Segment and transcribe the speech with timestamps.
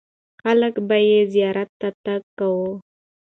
[0.41, 2.71] خلک به یې زیارت ته تګ کاوه.